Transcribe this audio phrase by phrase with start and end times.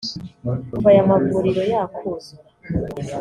[0.71, 2.43] Kuva aya mavuriro yakuzura